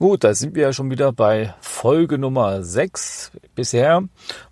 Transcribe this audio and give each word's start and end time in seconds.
Gut, 0.00 0.24
da 0.24 0.32
sind 0.32 0.54
wir 0.54 0.62
ja 0.62 0.72
schon 0.72 0.90
wieder 0.90 1.12
bei 1.12 1.54
Folge 1.60 2.16
Nummer 2.16 2.62
6. 2.62 3.32
Bisher 3.54 4.02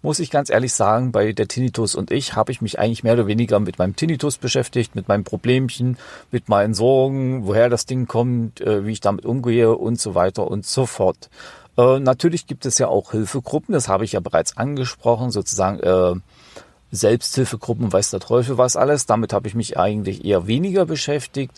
muss 0.02 0.18
ich 0.18 0.30
ganz 0.30 0.50
ehrlich 0.50 0.74
sagen, 0.74 1.10
bei 1.10 1.32
der 1.32 1.48
Tinnitus 1.48 1.94
und 1.94 2.10
ich 2.10 2.36
habe 2.36 2.52
ich 2.52 2.60
mich 2.60 2.78
eigentlich 2.78 3.02
mehr 3.02 3.14
oder 3.14 3.26
weniger 3.26 3.58
mit 3.58 3.78
meinem 3.78 3.96
Tinnitus 3.96 4.36
beschäftigt, 4.36 4.94
mit 4.94 5.08
meinem 5.08 5.24
Problemchen, 5.24 5.96
mit 6.30 6.50
meinen 6.50 6.74
Sorgen, 6.74 7.46
woher 7.46 7.70
das 7.70 7.86
Ding 7.86 8.06
kommt, 8.06 8.60
äh, 8.60 8.84
wie 8.84 8.92
ich 8.92 9.00
damit 9.00 9.24
umgehe 9.24 9.74
und 9.74 9.98
so 9.98 10.14
weiter 10.14 10.46
und 10.50 10.66
so 10.66 10.84
fort. 10.84 11.30
Äh, 11.78 12.00
natürlich 12.00 12.46
gibt 12.46 12.66
es 12.66 12.78
ja 12.78 12.88
auch 12.88 13.12
Hilfegruppen, 13.12 13.72
das 13.72 13.88
habe 13.88 14.04
ich 14.04 14.12
ja 14.12 14.20
bereits 14.20 14.56
angesprochen, 14.56 15.30
sozusagen 15.30 15.78
äh, 15.80 16.14
Selbsthilfegruppen, 16.90 17.92
weiß 17.92 18.10
der 18.10 18.20
Teufel 18.20 18.58
was 18.58 18.76
alles. 18.76 19.06
Damit 19.06 19.32
habe 19.32 19.46
ich 19.46 19.54
mich 19.54 19.78
eigentlich 19.78 20.24
eher 20.24 20.46
weniger 20.46 20.86
beschäftigt, 20.86 21.52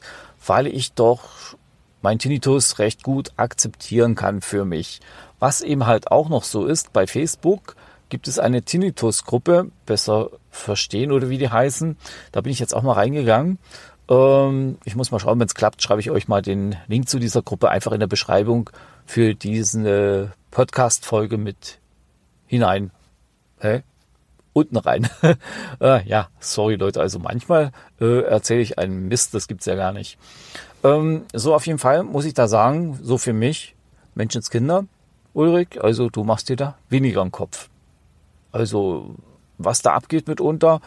weil 0.46 0.66
ich 0.66 0.93
doch 0.93 1.56
mein 2.02 2.19
Tinnitus 2.19 2.79
recht 2.79 3.02
gut 3.02 3.33
akzeptieren 3.37 4.15
kann 4.15 4.41
für 4.41 4.65
mich. 4.65 5.01
Was 5.38 5.62
eben 5.62 5.87
halt 5.87 6.10
auch 6.10 6.29
noch 6.29 6.45
so 6.45 6.66
ist, 6.66 6.93
bei 6.93 7.07
Facebook 7.07 7.77
gibt 8.09 8.29
es 8.29 8.38
eine 8.38 8.62
Tinnitus-Gruppe, 8.62 9.71
besser 9.87 10.30
verstehen 10.51 11.12
oder 11.12 11.30
wie 11.30 11.38
die 11.38 11.48
heißen. 11.48 11.96
Da 12.32 12.41
bin 12.41 12.52
ich 12.52 12.59
jetzt 12.59 12.74
auch 12.74 12.82
mal 12.82 12.95
reingegangen. 12.95 13.59
Ähm, 14.10 14.78
ich 14.84 14.96
muss 14.96 15.12
mal 15.12 15.20
schauen, 15.20 15.38
wenn 15.38 15.46
es 15.46 15.55
klappt, 15.55 15.82
schreibe 15.82 16.00
ich 16.00 16.10
euch 16.10 16.28
mal 16.28 16.42
den 16.42 16.77
Link 16.88 17.09
zu 17.09 17.18
dieser 17.18 17.42
Gruppe 17.42 17.70
einfach 17.70 17.92
in 17.92 18.01
der 18.01 18.09
Beschreibung 18.09 18.68
für 19.06 19.34
diese 19.34 20.32
Podcast-Folge 20.51 21.38
mit 21.38 21.78
hinein. 22.46 22.91
Hä? 23.60 23.82
Unten 24.52 24.77
rein. 24.77 25.09
äh, 25.80 26.04
ja, 26.09 26.29
sorry 26.40 26.74
Leute, 26.74 27.01
also 27.01 27.20
manchmal 27.20 27.70
äh, 28.01 28.23
erzähle 28.23 28.60
ich 28.60 28.79
einen 28.79 29.07
Mist, 29.07 29.32
das 29.32 29.46
gibt's 29.46 29.66
ja 29.66 29.76
gar 29.76 29.93
nicht. 29.93 30.18
Ähm, 30.82 31.24
so 31.32 31.54
auf 31.54 31.66
jeden 31.66 31.79
Fall 31.79 32.02
muss 32.02 32.24
ich 32.24 32.35
da 32.35 32.48
sagen, 32.48 32.98
so 33.01 33.16
für 33.16 33.32
mich, 33.32 33.76
Menschenskinder, 34.16 34.87
Ulrich, 35.35 35.82
also 35.82 36.10
du 36.10 36.24
machst 36.24 36.48
dir 36.48 36.57
da 36.57 36.76
weniger 36.88 37.23
im 37.23 37.30
Kopf. 37.30 37.68
Also 38.51 39.15
was 39.65 39.83
da 39.83 39.93
abgeht 39.93 40.29
mitunter, 40.29 40.80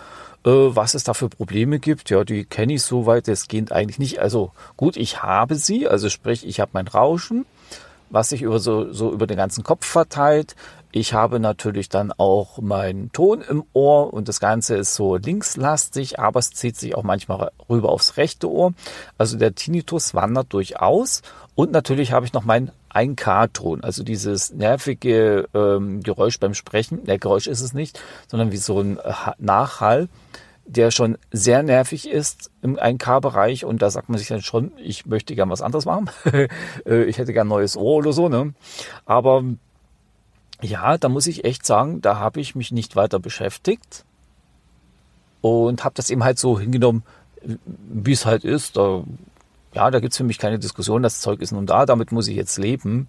äh, 0.46 0.50
was 0.50 0.94
es 0.94 1.04
da 1.04 1.14
für 1.14 1.30
Probleme 1.30 1.80
gibt, 1.80 2.10
ja, 2.10 2.24
die 2.24 2.46
kenne 2.46 2.74
ich 2.74 2.84
soweit, 2.84 3.28
geht 3.48 3.72
eigentlich 3.72 4.00
nicht. 4.00 4.20
Also 4.20 4.52
gut, 4.78 4.98
ich 4.98 5.24
habe 5.24 5.56
sie, 5.56 5.88
also 5.88 6.10
sprich, 6.10 6.46
ich 6.46 6.60
habe 6.60 6.72
mein 6.74 6.88
Rauschen, 6.88 7.46
was 8.10 8.30
sich 8.30 8.42
über 8.42 8.60
so, 8.60 8.92
so 8.92 9.12
über 9.12 9.28
den 9.28 9.38
ganzen 9.38 9.64
Kopf 9.64 9.86
verteilt. 9.86 10.56
Ich 10.96 11.12
habe 11.12 11.40
natürlich 11.40 11.90
dann 11.90 12.12
auch 12.12 12.60
meinen 12.60 13.12
Ton 13.14 13.42
im 13.42 13.64
Ohr 13.74 14.14
und 14.14 14.28
das 14.28 14.40
Ganze 14.40 14.76
ist 14.76 14.94
so 14.94 15.16
linkslastig, 15.16 16.20
aber 16.20 16.40
es 16.40 16.52
zieht 16.52 16.78
sich 16.78 16.94
auch 16.94 17.02
manchmal 17.02 17.50
rüber 17.68 17.90
aufs 17.90 18.16
rechte 18.18 18.48
Ohr. 18.48 18.76
Also 19.18 19.40
der 19.40 19.56
Tinnitus 19.56 20.14
wandert 20.14 20.54
durchaus 20.54 21.24
und 21.56 21.72
natürlich 21.72 22.12
habe 22.12 22.28
ich 22.28 22.34
noch 22.34 22.46
meinen 22.46 22.70
1K-Ton, 22.94 23.84
also 23.84 24.04
dieses 24.04 24.54
nervige 24.54 25.50
ähm, 25.56 26.04
Geräusch 26.04 26.40
beim 26.40 26.54
Sprechen. 26.54 27.04
Der 27.06 27.18
Geräusch 27.18 27.48
ist 27.48 27.62
es 27.62 27.74
nicht, 27.74 28.00
sondern 28.28 28.52
wie 28.52 28.58
so 28.58 28.80
ein 28.80 29.00
Nachhall, 29.40 30.10
der 30.68 30.92
schon 30.92 31.18
sehr 31.32 31.64
nervig 31.64 32.08
ist 32.08 32.52
im 32.62 32.78
1K-Bereich 32.78 33.66
und 33.66 33.82
da 33.82 33.90
sagt 33.90 34.10
man 34.10 34.20
sich 34.20 34.28
dann 34.28 34.44
schon, 34.44 34.74
ich 34.78 35.08
möchte 35.08 35.34
gern 35.34 35.50
was 35.50 35.64
anderes 35.64 35.86
machen. 35.86 36.12
Äh, 36.86 37.06
ich 37.06 37.18
hätte 37.18 37.34
gern 37.34 37.48
neues 37.48 37.78
Ohr 37.78 37.96
oder 37.96 38.14
so, 38.14 38.30
ne? 38.30 38.54
Aber 39.06 39.44
ja, 40.62 40.98
da 40.98 41.10
muss 41.10 41.28
ich 41.28 41.46
echt 41.46 41.66
sagen, 41.66 42.02
da 42.02 42.18
habe 42.18 42.40
ich 42.40 42.56
mich 42.56 42.72
nicht 42.72 42.96
weiter 42.96 43.20
beschäftigt 43.20 44.06
und 45.42 45.84
habe 45.84 45.96
das 45.96 46.10
eben 46.10 46.24
halt 46.24 46.40
so 46.40 46.60
hingenommen, 46.60 47.04
wie 47.42 48.14
es 48.14 48.26
halt 48.26 48.46
ist. 48.46 48.78
Da, 48.78 49.04
ja, 49.74 49.92
da 49.92 50.00
gibt's 50.00 50.18
für 50.18 50.24
mich 50.24 50.38
keine 50.38 50.60
Diskussion, 50.60 51.04
das 51.04 51.22
Zeug 51.22 51.42
ist 51.42 51.52
nun 51.52 51.66
da, 51.66 51.86
damit 51.86 52.12
muss 52.12 52.28
ich 52.28 52.36
jetzt 52.36 52.58
leben. 52.58 53.08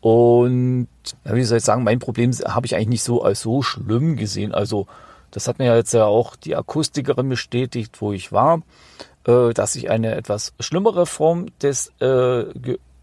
Und 0.00 0.88
wie 1.24 1.44
soll 1.44 1.58
ich 1.58 1.64
sagen, 1.64 1.82
mein 1.82 1.98
Problem 1.98 2.30
habe 2.32 2.66
ich 2.66 2.76
eigentlich 2.76 2.88
nicht 2.88 3.02
so 3.02 3.22
als 3.22 3.40
so 3.40 3.62
schlimm 3.62 4.16
gesehen. 4.16 4.54
Also 4.54 4.86
das 5.32 5.48
hat 5.48 5.58
mir 5.58 5.74
jetzt 5.74 5.92
ja 5.92 6.04
auch 6.04 6.36
die 6.36 6.54
Akustikerin 6.54 7.28
bestätigt, 7.28 8.00
wo 8.00 8.12
ich 8.12 8.30
war, 8.30 8.62
äh, 9.26 9.52
dass 9.52 9.74
ich 9.74 9.90
eine 9.90 10.14
etwas 10.14 10.52
schlimmere 10.60 11.06
Form 11.06 11.46
des, 11.60 11.92
äh, 12.00 12.44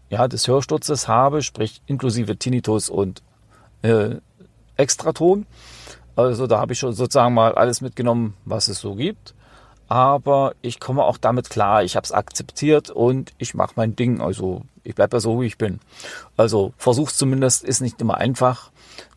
ja, 0.08 0.28
des 0.28 0.48
Hörsturzes 0.48 1.06
habe, 1.06 1.42
sprich 1.42 1.82
inklusive 1.86 2.36
Tinnitus 2.36 2.88
und 2.88 3.22
äh, 3.84 4.16
Extraton. 4.76 5.46
Also 6.16 6.46
da 6.46 6.58
habe 6.60 6.72
ich 6.72 6.78
schon 6.78 6.94
sozusagen 6.94 7.34
mal 7.34 7.54
alles 7.54 7.80
mitgenommen, 7.80 8.34
was 8.44 8.68
es 8.68 8.80
so 8.80 8.94
gibt. 8.94 9.34
Aber 9.88 10.54
ich 10.62 10.80
komme 10.80 11.04
auch 11.04 11.18
damit 11.18 11.50
klar. 11.50 11.84
Ich 11.84 11.94
habe 11.94 12.04
es 12.04 12.12
akzeptiert 12.12 12.90
und 12.90 13.32
ich 13.38 13.54
mache 13.54 13.74
mein 13.76 13.94
Ding. 13.94 14.20
Also 14.20 14.62
ich 14.82 14.94
bleibe 14.94 15.16
ja 15.16 15.20
so, 15.20 15.40
wie 15.40 15.46
ich 15.46 15.58
bin. 15.58 15.80
Also 16.36 16.72
versuch's 16.78 17.16
zumindest, 17.16 17.64
ist 17.64 17.80
nicht 17.80 18.00
immer 18.00 18.16
einfach. 18.16 18.70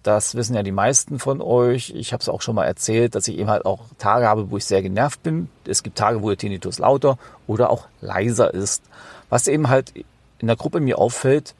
Das 0.03 0.35
wissen 0.35 0.55
ja 0.55 0.63
die 0.63 0.71
meisten 0.71 1.19
von 1.19 1.41
euch. 1.41 1.91
Ich 1.95 2.13
habe 2.13 2.21
es 2.21 2.29
auch 2.29 2.41
schon 2.41 2.55
mal 2.55 2.65
erzählt, 2.65 3.15
dass 3.15 3.27
ich 3.27 3.37
eben 3.37 3.49
halt 3.49 3.65
auch 3.65 3.85
Tage 3.97 4.27
habe, 4.27 4.51
wo 4.51 4.57
ich 4.57 4.65
sehr 4.65 4.81
genervt 4.81 5.23
bin. 5.23 5.49
Es 5.65 5.83
gibt 5.83 5.97
Tage, 5.97 6.21
wo 6.21 6.29
der 6.29 6.37
Tinnitus 6.37 6.79
lauter 6.79 7.17
oder 7.45 7.69
auch 7.69 7.87
leiser 8.01 8.53
ist. 8.53 8.83
Was 9.29 9.47
eben 9.47 9.69
halt 9.69 9.93
in 10.39 10.47
der 10.47 10.55
Gruppe 10.55 10.79
mir 10.79 10.97
auffällt, 10.97 11.55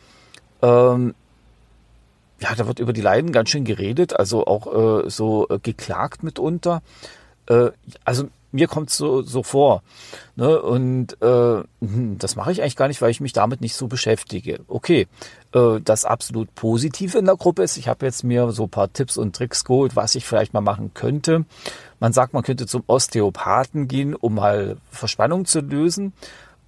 ähm, 0.62 1.13
ja, 2.39 2.53
da 2.55 2.67
wird 2.67 2.79
über 2.79 2.93
die 2.93 3.01
Leiden 3.01 3.31
ganz 3.31 3.49
schön 3.49 3.65
geredet, 3.65 4.17
also 4.17 4.45
auch 4.45 5.05
äh, 5.05 5.09
so 5.09 5.47
äh, 5.49 5.59
geklagt 5.59 6.23
mitunter. 6.23 6.81
Äh, 7.47 7.71
also 8.05 8.29
mir 8.51 8.67
kommt 8.67 8.89
so 8.89 9.21
so 9.21 9.43
vor. 9.43 9.83
Ne? 10.35 10.61
Und 10.61 11.21
äh, 11.21 11.63
hm, 11.81 12.17
das 12.17 12.35
mache 12.35 12.51
ich 12.51 12.61
eigentlich 12.61 12.75
gar 12.75 12.87
nicht, 12.87 13.01
weil 13.01 13.11
ich 13.11 13.21
mich 13.21 13.33
damit 13.33 13.61
nicht 13.61 13.75
so 13.75 13.87
beschäftige. 13.87 14.61
Okay, 14.67 15.07
äh, 15.53 15.79
das 15.83 16.05
absolut 16.05 16.53
Positive 16.55 17.17
in 17.17 17.25
der 17.25 17.35
Gruppe 17.35 17.63
ist, 17.63 17.77
ich 17.77 17.87
habe 17.87 18.05
jetzt 18.05 18.23
mir 18.23 18.51
so 18.51 18.67
paar 18.67 18.91
Tipps 18.91 19.17
und 19.17 19.35
Tricks 19.35 19.63
geholt, 19.63 19.95
was 19.95 20.15
ich 20.15 20.25
vielleicht 20.25 20.53
mal 20.53 20.61
machen 20.61 20.91
könnte. 20.93 21.45
Man 21.99 22.13
sagt, 22.13 22.33
man 22.33 22.43
könnte 22.43 22.67
zum 22.67 22.83
Osteopathen 22.87 23.87
gehen, 23.87 24.15
um 24.15 24.35
mal 24.35 24.77
Verspannung 24.91 25.45
zu 25.45 25.61
lösen. 25.61 26.13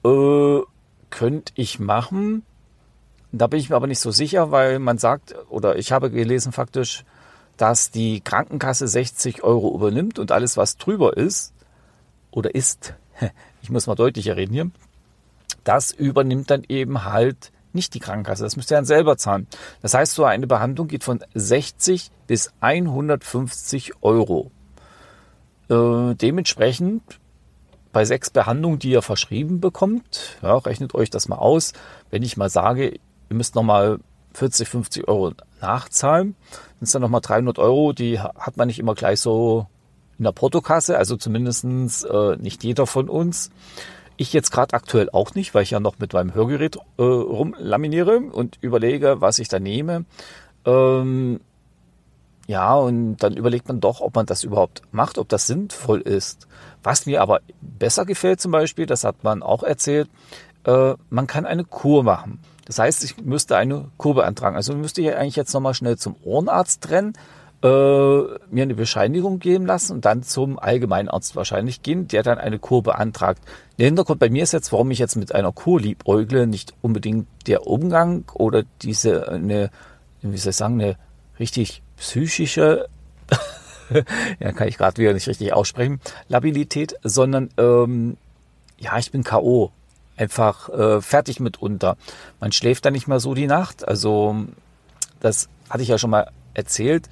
Äh, 0.03 0.59
könnte 1.09 1.53
ich 1.55 1.79
machen. 1.79 2.43
Da 3.31 3.47
bin 3.47 3.59
ich 3.59 3.69
mir 3.69 3.75
aber 3.75 3.87
nicht 3.87 3.99
so 3.99 4.11
sicher, 4.11 4.51
weil 4.51 4.79
man 4.79 4.97
sagt, 4.97 5.35
oder 5.49 5.77
ich 5.77 5.91
habe 5.91 6.09
gelesen 6.09 6.51
faktisch, 6.51 7.03
dass 7.57 7.91
die 7.91 8.21
Krankenkasse 8.21 8.87
60 8.87 9.43
Euro 9.43 9.75
übernimmt 9.75 10.17
und 10.17 10.31
alles, 10.31 10.57
was 10.57 10.77
drüber 10.77 11.15
ist 11.15 11.53
oder 12.31 12.55
ist, 12.55 12.95
ich 13.61 13.69
muss 13.69 13.87
mal 13.87 13.95
deutlicher 13.95 14.35
reden 14.35 14.53
hier, 14.53 14.71
das 15.63 15.91
übernimmt 15.91 16.49
dann 16.49 16.63
eben 16.67 17.03
halt 17.03 17.51
nicht 17.73 17.93
die 17.93 17.99
Krankenkasse. 17.99 18.43
Das 18.43 18.55
müsst 18.55 18.71
ihr 18.71 18.77
dann 18.77 18.85
selber 18.85 19.17
zahlen. 19.17 19.47
Das 19.81 19.93
heißt, 19.93 20.13
so 20.15 20.23
eine 20.23 20.47
Behandlung 20.47 20.87
geht 20.87 21.03
von 21.03 21.23
60 21.35 22.09
bis 22.27 22.51
150 22.61 23.93
Euro. 24.01 24.51
Äh, 25.69 26.15
dementsprechend 26.15 27.03
bei 27.91 28.05
sechs 28.05 28.29
Behandlungen, 28.29 28.79
die 28.79 28.91
ihr 28.91 29.01
verschrieben 29.01 29.59
bekommt, 29.59 30.37
ja, 30.41 30.57
rechnet 30.57 30.95
euch 30.95 31.09
das 31.09 31.27
mal 31.27 31.37
aus. 31.37 31.73
Wenn 32.09 32.23
ich 32.23 32.37
mal 32.37 32.49
sage, 32.49 32.99
ihr 33.29 33.35
müsst 33.35 33.55
nochmal 33.55 33.99
40, 34.33 34.67
50 34.67 35.07
Euro 35.07 35.33
nachzahlen. 35.61 36.35
Das 36.79 36.91
sind 36.91 36.95
dann 36.95 37.01
nochmal 37.03 37.21
300 37.21 37.59
Euro, 37.59 37.93
die 37.93 38.19
hat 38.19 38.57
man 38.57 38.67
nicht 38.67 38.79
immer 38.79 38.95
gleich 38.95 39.19
so 39.19 39.67
in 40.17 40.23
der 40.25 40.31
Portokasse, 40.31 40.97
also 40.97 41.15
zumindestens 41.15 42.03
äh, 42.03 42.35
nicht 42.37 42.63
jeder 42.63 42.85
von 42.87 43.09
uns. 43.09 43.51
Ich 44.17 44.33
jetzt 44.33 44.51
gerade 44.51 44.73
aktuell 44.73 45.09
auch 45.11 45.33
nicht, 45.33 45.53
weil 45.53 45.63
ich 45.63 45.71
ja 45.71 45.79
noch 45.79 45.97
mit 45.99 46.13
meinem 46.13 46.33
Hörgerät 46.33 46.77
äh, 46.97 47.01
rumlaminiere 47.01 48.19
und 48.19 48.57
überlege, 48.61 49.21
was 49.21 49.39
ich 49.39 49.47
da 49.47 49.59
nehme. 49.59 50.05
Ähm, 50.65 51.39
ja, 52.47 52.73
und 52.75 53.17
dann 53.17 53.37
überlegt 53.37 53.67
man 53.67 53.79
doch, 53.79 54.01
ob 54.01 54.15
man 54.15 54.25
das 54.25 54.43
überhaupt 54.43 54.81
macht, 54.91 55.19
ob 55.19 55.29
das 55.29 55.47
sinnvoll 55.47 56.01
ist. 56.01 56.47
Was 56.83 57.05
mir 57.05 57.21
aber 57.21 57.41
besser 57.61 58.05
gefällt 58.05 58.41
zum 58.41 58.51
Beispiel, 58.51 58.85
das 58.85 59.03
hat 59.03 59.23
man 59.23 59.43
auch 59.43 59.63
erzählt, 59.63 60.09
äh, 60.65 60.95
man 61.09 61.27
kann 61.27 61.45
eine 61.45 61.63
Kur 61.63 62.03
machen. 62.03 62.39
Das 62.69 62.77
heißt, 62.77 63.03
ich 63.03 63.17
müsste 63.17 63.57
eine 63.57 63.89
Kur 63.97 64.13
beantragen. 64.13 64.55
Also 64.55 64.75
müsste 64.75 65.01
ich 65.01 65.15
eigentlich 65.15 65.35
jetzt 65.35 65.51
nochmal 65.55 65.73
schnell 65.73 65.97
zum 65.97 66.15
Ohrenarzt 66.23 66.91
rennen, 66.91 67.13
äh, 67.63 67.67
mir 67.67 68.61
eine 68.61 68.75
Bescheinigung 68.75 69.39
geben 69.39 69.65
lassen 69.65 69.93
und 69.93 70.05
dann 70.05 70.21
zum 70.21 70.59
Allgemeinarzt 70.59 71.35
wahrscheinlich 71.35 71.81
gehen, 71.81 72.07
der 72.07 72.21
dann 72.21 72.37
eine 72.37 72.59
Kur 72.59 72.83
beantragt. 72.83 73.41
Der 73.79 73.87
Hintergrund 73.87 74.19
bei 74.19 74.29
mir 74.29 74.43
ist 74.43 74.53
jetzt, 74.53 74.71
warum 74.71 74.91
ich 74.91 74.99
jetzt 74.99 75.15
mit 75.15 75.33
einer 75.33 75.51
Kur 75.51 75.81
liebäugle, 75.81 76.45
nicht 76.45 76.75
unbedingt 76.83 77.25
der 77.47 77.65
Umgang 77.65 78.25
oder 78.35 78.61
diese, 78.83 79.27
eine, 79.29 79.71
wie 80.21 80.37
soll 80.37 80.51
ich 80.51 80.55
sagen, 80.55 80.79
eine 80.79 80.95
richtig 81.39 81.81
psychische, 81.97 82.87
ja, 84.39 84.51
kann 84.51 84.67
ich 84.67 84.77
gerade 84.77 85.01
wieder 85.01 85.13
nicht 85.13 85.27
richtig 85.27 85.53
aussprechen, 85.53 85.99
Labilität, 86.27 86.93
sondern 87.01 87.49
ähm, 87.57 88.17
ja, 88.77 88.99
ich 88.99 89.11
bin 89.11 89.23
K.O 89.23 89.71
einfach 90.19 90.69
äh, 90.69 91.01
fertig 91.01 91.39
mitunter. 91.39 91.95
Man 92.39 92.51
schläft 92.51 92.85
dann 92.85 92.93
nicht 92.93 93.07
mehr 93.07 93.19
so 93.19 93.33
die 93.33 93.47
Nacht. 93.47 93.87
Also 93.87 94.35
das 95.19 95.49
hatte 95.69 95.83
ich 95.83 95.89
ja 95.89 95.97
schon 95.97 96.09
mal 96.09 96.29
erzählt. 96.53 97.09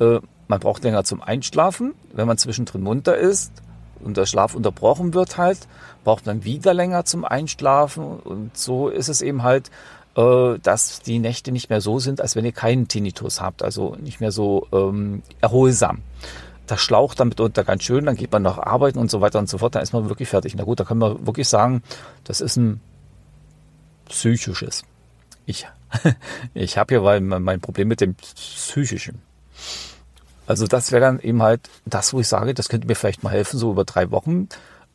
Äh, 0.00 0.20
man 0.48 0.60
braucht 0.60 0.82
länger 0.84 1.04
zum 1.04 1.22
Einschlafen. 1.22 1.94
Wenn 2.12 2.26
man 2.26 2.38
zwischendrin 2.38 2.82
munter 2.82 3.16
ist 3.16 3.52
und 4.00 4.16
der 4.16 4.26
Schlaf 4.26 4.54
unterbrochen 4.54 5.12
wird 5.12 5.36
halt, 5.36 5.58
braucht 6.04 6.26
man 6.26 6.44
wieder 6.44 6.72
länger 6.72 7.04
zum 7.04 7.24
Einschlafen. 7.24 8.18
Und 8.20 8.56
so 8.56 8.88
ist 8.88 9.08
es 9.08 9.20
eben 9.20 9.42
halt, 9.42 9.70
äh, 10.16 10.58
dass 10.62 11.00
die 11.00 11.18
Nächte 11.18 11.52
nicht 11.52 11.68
mehr 11.68 11.82
so 11.82 11.98
sind, 11.98 12.22
als 12.22 12.36
wenn 12.36 12.44
ihr 12.44 12.52
keinen 12.52 12.88
Tinnitus 12.88 13.40
habt, 13.40 13.62
also 13.62 13.96
nicht 14.00 14.20
mehr 14.20 14.32
so 14.32 14.66
ähm, 14.72 15.22
erholsam. 15.42 15.98
Das 16.66 16.80
schlaucht 16.80 17.20
dann 17.20 17.28
mitunter 17.28 17.64
ganz 17.64 17.84
schön, 17.84 18.06
dann 18.06 18.16
geht 18.16 18.32
man 18.32 18.42
noch 18.42 18.58
arbeiten 18.58 18.98
und 18.98 19.10
so 19.10 19.20
weiter 19.20 19.38
und 19.38 19.48
so 19.48 19.58
fort, 19.58 19.74
dann 19.74 19.82
ist 19.82 19.92
man 19.92 20.08
wirklich 20.08 20.28
fertig. 20.28 20.54
Na 20.56 20.64
gut, 20.64 20.80
da 20.80 20.84
können 20.84 21.00
wir 21.00 21.26
wirklich 21.26 21.48
sagen, 21.48 21.82
das 22.24 22.40
ist 22.40 22.56
ein 22.56 22.80
psychisches. 24.08 24.82
Ich, 25.44 25.66
ich 26.54 26.78
habe 26.78 26.94
hier 26.94 27.20
mein 27.20 27.60
Problem 27.60 27.88
mit 27.88 28.00
dem 28.00 28.14
psychischen. 28.14 29.22
Also 30.46 30.66
das 30.66 30.92
wäre 30.92 31.00
dann 31.00 31.18
eben 31.20 31.42
halt 31.42 31.68
das, 31.84 32.12
wo 32.12 32.20
ich 32.20 32.28
sage, 32.28 32.54
das 32.54 32.68
könnte 32.68 32.86
mir 32.86 32.94
vielleicht 32.94 33.22
mal 33.22 33.30
helfen, 33.30 33.58
so 33.58 33.70
über 33.72 33.84
drei 33.84 34.10
Wochen 34.10 34.48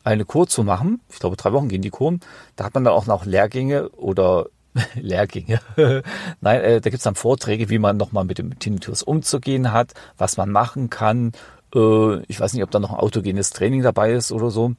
eine 0.04 0.24
Kur 0.24 0.46
zu 0.46 0.64
machen. 0.64 1.00
Ich 1.10 1.18
glaube, 1.18 1.36
drei 1.36 1.52
Wochen 1.52 1.68
gehen 1.68 1.82
die 1.82 1.90
Kuren. 1.90 2.20
Da 2.56 2.64
hat 2.64 2.74
man 2.74 2.84
dann 2.84 2.94
auch 2.94 3.06
noch 3.06 3.24
Lehrgänge 3.24 3.90
oder 3.90 4.46
Lehrgänge. 4.94 5.60
Nein, 6.40 6.60
äh, 6.60 6.80
da 6.80 6.90
gibt's 6.90 7.04
dann 7.04 7.14
Vorträge, 7.14 7.68
wie 7.68 7.78
man 7.78 7.96
nochmal 7.96 8.24
mit 8.24 8.38
dem 8.38 8.58
Tinnitus 8.58 9.02
umzugehen 9.02 9.72
hat, 9.72 9.92
was 10.18 10.36
man 10.36 10.50
machen 10.50 10.90
kann. 10.90 11.32
Äh, 11.74 12.22
ich 12.26 12.40
weiß 12.40 12.52
nicht, 12.52 12.62
ob 12.62 12.70
da 12.70 12.78
noch 12.78 12.92
ein 12.92 12.98
autogenes 12.98 13.50
Training 13.50 13.82
dabei 13.82 14.12
ist 14.12 14.32
oder 14.32 14.50
so. 14.50 14.74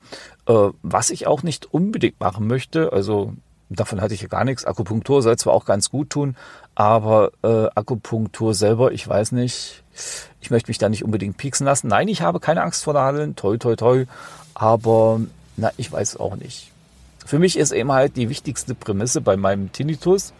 Äh, 0.48 0.69
was 0.81 1.10
ich 1.10 1.28
auch 1.28 1.44
nicht 1.44 1.74
unbedingt 1.74 2.19
machen 2.19 2.48
möchte, 2.48 2.94
also 2.94 3.34
davon 3.69 4.01
hatte 4.01 4.13
ich 4.13 4.22
ja 4.22 4.28
gar 4.28 4.44
nichts. 4.44 4.66
Akupunktur 4.66 5.22
soll 5.22 5.38
zwar 5.38 5.54
auch 5.54 5.66
ganz 5.66 5.90
gut 5.90 6.10
tun, 6.12 6.36
aber 6.75 7.31
äh, 7.44 7.68
Akupunktur 7.75 8.54
selber, 8.54 8.92
ich 8.92 9.07
weiß 9.07 9.31
nicht. 9.31 9.84
Ich 10.42 10.50
möchte 10.50 10.69
mich 10.69 10.78
da 10.78 10.90
nicht 10.90 11.04
unbedingt 11.04 11.38
pieksen 11.38 11.66
lassen. 11.66 11.88
Nein, 11.88 12.07
ich 12.07 12.22
habe 12.22 12.40
keine 12.40 12.63
Angst 12.63 12.84
vor 12.84 12.94
Nadeln. 12.94 13.36
Toi, 13.36 13.57
toi, 13.57 13.75
toi. 13.75 14.06
Aber 14.54 15.22
na, 15.56 15.72
ich 15.78 15.92
weiß 15.92 16.18
auch 16.18 16.36
nicht. 16.36 16.72
Für 17.25 17.39
mich 17.39 17.57
ist 17.57 17.72
eben 17.72 17.92
halt 17.92 18.18
die 18.18 18.30
wichtigste 18.30 18.75
Prämisse 18.75 19.22
bei 19.22 19.38
meinem 19.38 19.72
Tinnitus, 19.72 20.34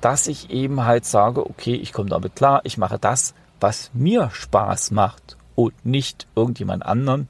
dass 0.00 0.26
ich 0.26 0.50
eben 0.50 0.84
halt 0.84 1.06
sage, 1.06 1.48
okay, 1.48 1.74
ich 1.74 1.92
komme 1.92 2.10
damit 2.10 2.36
klar, 2.36 2.60
ich 2.64 2.78
mache 2.78 2.98
das, 2.98 3.32
was 3.60 3.90
mir 3.94 4.30
Spaß 4.32 4.90
macht 4.90 5.36
und 5.54 5.84
nicht 5.84 6.26
irgendjemand 6.34 6.84
anderen. 6.84 7.28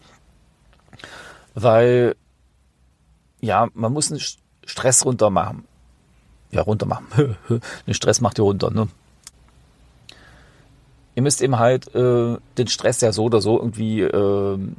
Weil, 1.55 2.17
ja, 3.41 3.69
man 3.75 3.93
muss 3.93 4.11
einen 4.11 4.21
Stress 4.65 5.05
runter 5.05 5.31
machen. 5.31 5.65
Ja, 6.51 6.63
runter 6.63 6.87
machen. 6.87 7.37
den 7.87 7.95
Stress 7.95 8.21
macht 8.21 8.39
ihr 8.39 8.45
runter, 8.45 8.71
ne? 8.71 8.89
Ihr 11.15 11.23
müsst 11.23 11.43
eben 11.43 11.59
halt 11.59 11.95
äh, 11.95 12.39
den 12.57 12.69
Stress 12.69 13.01
ja 13.01 13.13
so 13.13 13.25
oder 13.25 13.41
so 13.41 13.59
irgendwie 13.59 14.01
äh, 14.01 14.55
in 14.55 14.77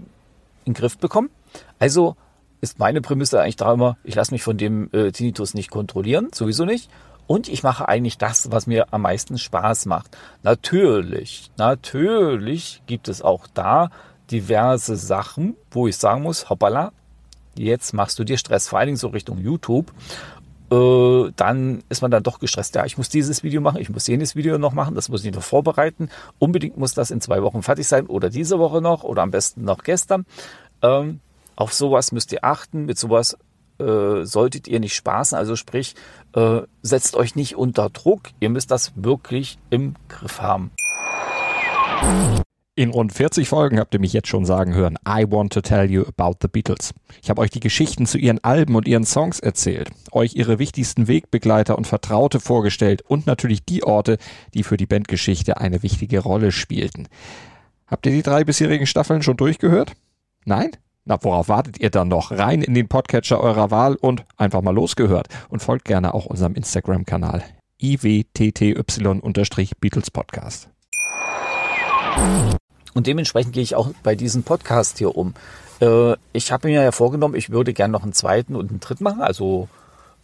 den 0.66 0.74
Griff 0.74 0.98
bekommen. 0.98 1.30
Also 1.78 2.16
ist 2.62 2.80
meine 2.80 3.02
Prämisse 3.02 3.42
eigentlich 3.42 3.58
da 3.58 3.74
immer, 3.74 3.98
ich 4.04 4.16
lasse 4.16 4.32
mich 4.32 4.44
von 4.44 4.58
dem 4.58 4.90
äh, 4.94 5.12
Tinnitus 5.12 5.54
nicht 5.54 5.72
kontrollieren, 5.72 6.30
sowieso 6.34 6.64
nicht. 6.64 6.90
Und 7.32 7.48
ich 7.48 7.64
mache 7.64 7.88
eigentlich 7.88 8.18
das, 8.18 8.52
was 8.52 8.68
mir 8.68 8.94
am 8.94 9.04
meisten 9.04 9.38
Spaß 9.38 9.86
macht. 9.86 10.18
Natürlich, 10.44 11.50
natürlich 11.56 12.82
gibt 12.88 13.08
es 13.08 13.22
auch 13.22 13.48
da 13.54 13.90
diverse 14.30 14.98
Sachen, 14.98 15.56
wo 15.72 15.88
ich 15.88 15.96
sagen 15.96 16.24
muss, 16.24 16.50
hoppala, 16.50 16.92
jetzt 17.56 17.94
machst 17.94 18.20
du 18.20 18.26
dir 18.26 18.38
Stress, 18.38 18.68
vor 18.68 18.80
allen 18.80 18.88
Dingen 18.88 18.98
so 18.98 19.08
Richtung 19.08 19.38
YouTube. 19.38 19.94
Äh, 20.74 21.32
dann 21.38 21.86
ist 21.88 22.02
man 22.02 22.12
dann 22.12 22.22
doch 22.22 22.40
gestresst. 22.40 22.76
Ja, 22.76 22.84
ich 22.84 22.98
muss 22.98 23.08
dieses 23.08 23.44
Video 23.44 23.62
machen, 23.62 23.80
ich 23.80 23.90
muss 23.90 24.08
jenes 24.08 24.36
Video 24.36 24.58
noch 24.58 24.74
machen, 24.74 24.94
das 24.94 25.08
muss 25.08 25.24
ich 25.24 25.34
noch 25.34 25.42
vorbereiten. 25.42 26.10
Unbedingt 26.38 26.76
muss 26.76 26.94
das 26.94 27.12
in 27.12 27.22
zwei 27.22 27.42
Wochen 27.44 27.64
fertig 27.64 27.88
sein 27.88 28.08
oder 28.08 28.30
diese 28.30 28.60
Woche 28.60 28.82
noch 28.82 29.06
oder 29.06 29.22
am 29.22 29.32
besten 29.32 29.64
noch 29.64 29.84
gestern. 29.84 30.26
Ähm, 30.82 31.22
auf 31.56 31.74
sowas 31.74 32.12
müsst 32.12 32.34
ihr 32.34 32.44
achten, 32.44 32.84
mit 32.84 33.00
sowas 33.00 33.38
äh, 33.80 34.26
solltet 34.26 34.68
ihr 34.68 34.80
nicht 34.80 34.96
spaßen. 34.96 35.38
Also 35.38 35.56
sprich, 35.56 35.96
äh, 36.34 36.62
setzt 36.82 37.16
euch 37.16 37.36
nicht 37.36 37.56
unter 37.56 37.90
Druck. 37.90 38.30
Ihr 38.40 38.50
müsst 38.50 38.72
das 38.72 38.94
wirklich 38.96 39.58
im 39.70 39.96
Griff 40.08 40.42
haben. 40.42 40.72
In 42.74 42.90
rund 42.90 43.12
40 43.12 43.50
Folgen 43.50 43.80
habt 43.80 43.94
ihr 43.94 44.00
mich 44.00 44.14
jetzt 44.14 44.30
schon 44.30 44.46
sagen 44.46 44.74
hören, 44.74 44.98
I 45.08 45.26
want 45.30 45.52
to 45.54 45.62
tell 45.62 45.92
you 45.92 46.04
about 46.04 46.38
the 46.42 46.48
Beatles. 46.48 46.94
Ich 47.22 47.30
habe 47.30 47.42
euch 47.42 47.50
die 47.50 47.60
Geschichten 47.60 48.06
zu 48.06 48.18
ihren 48.18 48.42
Alben 48.44 48.76
und 48.76 48.88
ihren 48.88 49.04
Songs 49.04 49.40
erzählt, 49.40 49.92
euch 50.14 50.36
ihre 50.36 50.58
wichtigsten 50.58 51.10
Wegbegleiter 51.10 51.78
und 51.78 51.86
Vertraute 51.86 52.40
vorgestellt 52.40 53.02
und 53.02 53.28
natürlich 53.28 53.66
die 53.66 53.84
Orte, 53.84 54.18
die 54.54 54.64
für 54.64 54.78
die 54.78 54.86
Bandgeschichte 54.86 55.58
eine 55.58 55.84
wichtige 55.84 56.20
Rolle 56.20 56.54
spielten. 56.54 57.10
Habt 57.88 58.06
ihr 58.06 58.14
die 58.14 58.24
drei 58.24 58.46
bisherigen 58.46 58.88
Staffeln 58.88 59.22
schon 59.22 59.36
durchgehört? 59.36 59.92
Nein? 60.46 60.72
Na, 61.04 61.18
worauf 61.22 61.50
wartet 61.50 61.80
ihr 61.80 61.90
dann 61.90 62.10
noch? 62.10 62.30
Rein 62.30 62.62
in 62.62 62.76
den 62.76 62.88
Podcatcher 62.88 63.42
eurer 63.42 63.72
Wahl 63.72 63.96
und 63.96 64.24
einfach 64.38 64.62
mal 64.62 64.76
losgehört. 64.76 65.30
Und 65.50 65.64
folgt 65.64 65.86
gerne 65.86 66.14
auch 66.14 66.28
unserem 66.28 66.54
Instagram-Kanal 66.54 67.44
iwtty-Beatles 67.82 70.12
Podcast. 70.12 70.70
Und 72.94 73.08
dementsprechend 73.08 73.54
gehe 73.54 73.64
ich 73.64 73.74
auch 73.74 73.90
bei 74.04 74.14
diesem 74.14 74.44
Podcast 74.44 75.00
hier 75.00 75.18
um. 75.18 75.34
Äh, 75.80 76.14
ich 76.34 76.52
habe 76.52 76.68
mir 76.68 76.84
ja 76.84 76.92
vorgenommen, 76.92 77.34
ich 77.34 77.50
würde 77.50 77.74
gerne 77.74 77.92
noch 77.92 78.04
einen 78.04 78.14
zweiten 78.14 78.56
und 78.56 78.70
einen 78.70 78.80
dritten 78.80 79.04
machen, 79.04 79.22
also 79.22 79.70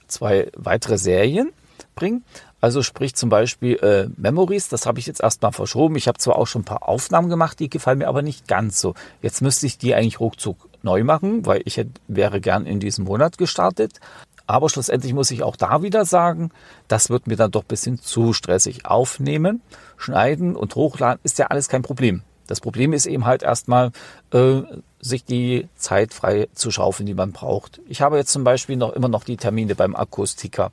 zwei 0.07 0.51
weitere 0.55 0.99
Serien 0.99 1.53
bringen. 1.95 2.23
Also 2.59 2.81
sprich 2.81 3.15
zum 3.15 3.29
Beispiel 3.29 3.75
äh, 3.77 4.09
Memories, 4.19 4.67
das 4.69 4.85
habe 4.85 4.99
ich 4.99 5.05
jetzt 5.05 5.21
erstmal 5.21 5.51
verschoben. 5.51 5.95
Ich 5.95 6.07
habe 6.07 6.17
zwar 6.17 6.37
auch 6.37 6.47
schon 6.47 6.61
ein 6.61 6.65
paar 6.65 6.87
Aufnahmen 6.87 7.29
gemacht, 7.29 7.59
die 7.59 7.69
gefallen 7.69 7.99
mir 7.99 8.07
aber 8.07 8.23
nicht 8.23 8.47
ganz 8.47 8.81
so. 8.81 8.95
Jetzt 9.21 9.41
müsste 9.41 9.67
ich 9.67 9.77
die 9.77 9.93
eigentlich 9.93 10.19
ruckzuck 10.19 10.67
neu 10.81 11.03
machen, 11.03 11.45
weil 11.45 11.61
ich 11.65 11.77
hätte, 11.77 11.91
wäre 12.07 12.41
gern 12.41 12.65
in 12.65 12.79
diesem 12.79 13.05
Monat 13.05 13.37
gestartet. 13.37 13.99
Aber 14.47 14.69
schlussendlich 14.69 15.13
muss 15.13 15.29
ich 15.29 15.43
auch 15.43 15.57
da 15.57 15.83
wieder 15.83 16.05
sagen, 16.05 16.51
das 16.87 17.09
wird 17.09 17.27
mir 17.27 17.35
dann 17.35 17.51
doch 17.51 17.63
ein 17.63 17.67
bisschen 17.67 18.01
zu 18.01 18.33
stressig. 18.33 18.85
Aufnehmen, 18.85 19.61
schneiden 19.97 20.55
und 20.55 20.73
hochladen 20.75 21.19
ist 21.23 21.37
ja 21.37 21.47
alles 21.47 21.67
kein 21.67 21.81
Problem. 21.81 22.23
Das 22.47 22.61
Problem 22.61 22.93
ist 22.93 23.05
eben 23.05 23.25
halt 23.25 23.43
erstmal, 23.43 23.91
äh, 24.31 24.61
sich 24.99 25.25
die 25.25 25.67
Zeit 25.75 26.13
frei 26.13 26.47
zu 26.53 26.71
schaufeln, 26.71 27.05
die 27.05 27.13
man 27.13 27.33
braucht. 27.33 27.81
Ich 27.87 28.01
habe 28.01 28.17
jetzt 28.17 28.31
zum 28.31 28.43
Beispiel 28.43 28.77
noch 28.77 28.93
immer 28.93 29.09
noch 29.09 29.23
die 29.23 29.37
Termine 29.37 29.75
beim 29.75 29.95
Akustiker. 29.95 30.71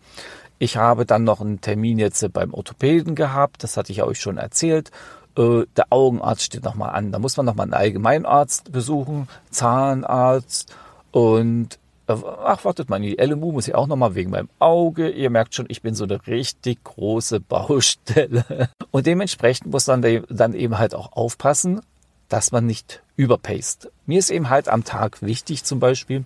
Ich 0.59 0.77
habe 0.77 1.05
dann 1.05 1.25
noch 1.25 1.41
einen 1.41 1.61
Termin 1.61 1.99
jetzt 1.99 2.33
beim 2.33 2.55
Orthopäden 2.55 3.15
gehabt, 3.15 3.63
das 3.63 3.77
hatte 3.77 3.93
ich 3.93 4.03
euch 4.03 4.21
schon 4.21 4.39
erzählt. 4.39 4.91
Äh, 5.37 5.65
der 5.77 5.87
Augenarzt 5.91 6.43
steht 6.43 6.65
nochmal 6.65 6.91
an. 6.91 7.13
Da 7.13 7.19
muss 7.19 7.37
man 7.37 7.47
nochmal 7.47 7.65
einen 7.65 7.75
Allgemeinarzt 7.75 8.73
besuchen, 8.73 9.29
Zahnarzt 9.51 10.75
und 11.11 11.79
äh, 12.07 12.15
ach, 12.45 12.65
wartet 12.65 12.89
mal, 12.89 13.01
die 13.01 13.17
LMU 13.17 13.53
muss 13.53 13.69
ich 13.69 13.75
auch 13.75 13.87
nochmal 13.87 14.15
wegen 14.15 14.31
meinem 14.31 14.51
Auge. 14.59 15.11
Ihr 15.11 15.31
merkt 15.31 15.55
schon, 15.55 15.67
ich 15.69 15.83
bin 15.83 15.95
so 15.95 16.05
eine 16.05 16.27
richtig 16.27 16.85
große 16.85 17.41
Baustelle. 17.41 18.45
Und 18.91 19.07
dementsprechend 19.07 19.71
muss 19.73 19.87
man 19.87 20.03
dann 20.29 20.55
eben 20.55 20.79
halt 20.79 20.95
auch 20.95 21.13
aufpassen, 21.13 21.81
dass 22.29 22.53
man 22.53 22.67
nicht 22.67 23.03
überpaced. 23.17 23.91
Mir 24.07 24.19
ist 24.19 24.31
eben 24.31 24.51
halt 24.51 24.69
am 24.69 24.85
Tag 24.85 25.23
wichtig, 25.23 25.65
zum 25.65 25.81
Beispiel, 25.81 26.25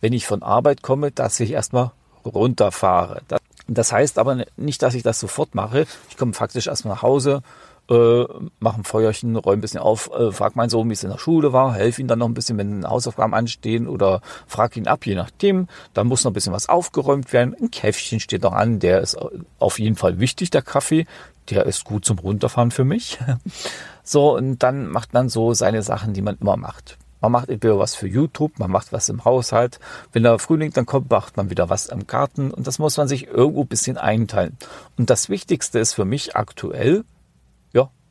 wenn 0.00 0.12
ich 0.12 0.26
von 0.26 0.42
Arbeit 0.42 0.82
komme, 0.82 1.10
dass 1.10 1.40
ich 1.40 1.52
erstmal 1.52 1.92
runterfahre. 2.24 3.22
Das 3.28 3.40
heißt 3.68 4.18
aber 4.18 4.44
nicht, 4.56 4.82
dass 4.82 4.94
ich 4.94 5.02
das 5.02 5.20
sofort 5.20 5.54
mache. 5.54 5.86
Ich 6.10 6.16
komme 6.16 6.32
faktisch 6.32 6.66
erstmal 6.66 6.94
nach 6.94 7.02
Hause, 7.02 7.42
äh, 7.90 8.24
mache 8.60 8.80
ein 8.80 8.84
Feuerchen, 8.84 9.36
räume 9.36 9.58
ein 9.58 9.60
bisschen 9.60 9.80
auf, 9.80 10.10
äh, 10.10 10.32
frag 10.32 10.56
meinen 10.56 10.70
Sohn, 10.70 10.88
wie 10.88 10.94
es 10.94 11.04
in 11.04 11.10
der 11.10 11.18
Schule 11.18 11.52
war, 11.52 11.74
helfe 11.74 12.00
ihm 12.00 12.08
dann 12.08 12.18
noch 12.18 12.28
ein 12.28 12.34
bisschen, 12.34 12.56
wenn 12.56 12.88
Hausaufgaben 12.88 13.34
anstehen 13.34 13.88
oder 13.88 14.22
frag 14.46 14.76
ihn 14.76 14.88
ab, 14.88 15.04
je 15.06 15.14
nachdem. 15.14 15.68
Dann 15.92 16.06
muss 16.06 16.24
noch 16.24 16.30
ein 16.30 16.34
bisschen 16.34 16.52
was 16.52 16.68
aufgeräumt 16.68 17.32
werden. 17.32 17.54
Ein 17.60 17.70
Käffchen 17.70 18.20
steht 18.20 18.42
noch 18.42 18.52
an, 18.52 18.78
der 18.78 19.00
ist 19.00 19.18
auf 19.58 19.78
jeden 19.78 19.96
Fall 19.96 20.18
wichtig, 20.18 20.50
der 20.50 20.62
Kaffee. 20.62 21.06
Der 21.50 21.66
ist 21.66 21.84
gut 21.84 22.06
zum 22.06 22.18
Runterfahren 22.18 22.70
für 22.70 22.84
mich. 22.84 23.18
so, 24.02 24.34
und 24.34 24.62
dann 24.62 24.88
macht 24.88 25.12
man 25.12 25.28
so 25.28 25.52
seine 25.52 25.82
Sachen, 25.82 26.14
die 26.14 26.22
man 26.22 26.38
immer 26.40 26.56
macht. 26.56 26.96
Man 27.24 27.32
macht 27.32 27.48
entweder 27.48 27.78
was 27.78 27.94
für 27.94 28.06
YouTube, 28.06 28.58
man 28.58 28.70
macht 28.70 28.92
was 28.92 29.08
im 29.08 29.24
Haushalt. 29.24 29.80
Wenn 30.12 30.24
der 30.24 30.38
Frühling 30.38 30.74
dann 30.74 30.84
kommt, 30.84 31.10
macht 31.10 31.38
man 31.38 31.48
wieder 31.48 31.70
was 31.70 31.86
im 31.86 32.06
Garten. 32.06 32.50
Und 32.50 32.66
das 32.66 32.78
muss 32.78 32.98
man 32.98 33.08
sich 33.08 33.28
irgendwo 33.28 33.62
ein 33.62 33.66
bisschen 33.66 33.96
einteilen. 33.96 34.58
Und 34.98 35.08
das 35.08 35.30
Wichtigste 35.30 35.78
ist 35.78 35.94
für 35.94 36.04
mich 36.04 36.36
aktuell, 36.36 37.04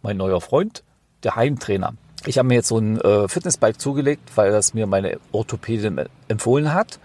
mein 0.02 0.18
neuer 0.18 0.42
Freund, 0.42 0.84
der 1.22 1.36
Heimtrainer. 1.36 1.94
Ich 2.26 2.40
habe 2.40 2.48
mir 2.48 2.56
jetzt 2.56 2.70
so 2.70 2.80
ein 2.80 3.00
äh, 3.02 3.28
Fitnessbike 3.28 3.80
zugelegt, 3.80 4.32
weil 4.36 4.52
das 4.52 4.74
mir 4.74 4.88
meine 4.88 5.20
Orthopädin 5.32 6.02
empfohlen 6.28 6.74
hat. 6.74 6.98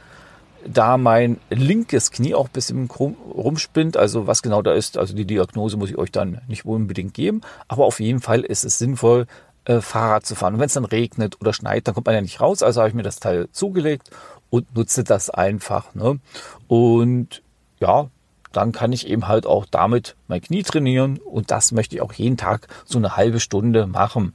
Da 0.66 0.96
mein 0.96 1.38
linkes 1.50 2.10
Knie 2.10 2.34
auch 2.34 2.46
ein 2.46 2.52
bisschen 2.52 2.88
rumspinnt, 2.90 3.98
also 3.98 4.26
was 4.26 4.42
genau 4.42 4.62
da 4.62 4.72
ist, 4.72 4.96
also 4.96 5.14
die 5.14 5.26
Diagnose 5.26 5.76
muss 5.76 5.90
ich 5.90 5.98
euch 5.98 6.10
dann 6.10 6.40
nicht 6.48 6.64
unbedingt 6.64 7.12
geben, 7.14 7.42
aber 7.68 7.84
auf 7.84 8.00
jeden 8.00 8.20
Fall 8.20 8.40
ist 8.40 8.64
es 8.64 8.78
sinnvoll, 8.78 9.26
äh, 9.68 9.80
Fahrrad 9.80 10.26
zu 10.26 10.34
fahren. 10.34 10.54
Und 10.54 10.60
wenn 10.60 10.66
es 10.66 10.72
dann 10.72 10.84
regnet 10.84 11.40
oder 11.40 11.52
schneit, 11.52 11.86
dann 11.86 11.94
kommt 11.94 12.06
man 12.06 12.14
ja 12.14 12.20
nicht 12.20 12.40
raus, 12.40 12.62
also 12.62 12.80
habe 12.80 12.88
ich 12.88 12.94
mir 12.94 13.02
das 13.02 13.20
Teil 13.20 13.48
zugelegt 13.52 14.10
und 14.50 14.74
nutze 14.74 15.04
das 15.04 15.30
einfach. 15.30 15.94
Ne? 15.94 16.18
Und 16.66 17.42
ja, 17.78 18.08
dann 18.52 18.72
kann 18.72 18.92
ich 18.92 19.06
eben 19.06 19.28
halt 19.28 19.46
auch 19.46 19.66
damit 19.66 20.16
mein 20.26 20.40
Knie 20.40 20.62
trainieren 20.62 21.18
und 21.18 21.50
das 21.50 21.72
möchte 21.72 21.94
ich 21.94 22.02
auch 22.02 22.12
jeden 22.14 22.36
Tag 22.36 22.66
so 22.84 22.98
eine 22.98 23.16
halbe 23.16 23.40
Stunde 23.40 23.86
machen. 23.86 24.32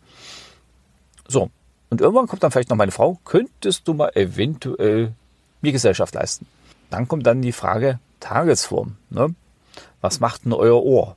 So, 1.27 1.49
und 1.89 1.99
irgendwann 1.99 2.27
kommt 2.27 2.43
dann 2.43 2.51
vielleicht 2.51 2.69
noch 2.69 2.77
meine 2.77 2.91
Frau, 2.91 3.19
könntest 3.25 3.87
du 3.87 3.93
mal 3.93 4.11
eventuell 4.15 5.13
mir 5.61 5.71
Gesellschaft 5.71 6.13
leisten? 6.13 6.45
Dann 6.89 7.07
kommt 7.07 7.25
dann 7.25 7.41
die 7.41 7.51
Frage 7.51 7.99
Tagesform. 8.19 8.97
Ne? 9.09 9.33
Was 9.99 10.19
macht 10.19 10.45
denn 10.45 10.53
euer 10.53 10.83
Ohr? 10.83 11.15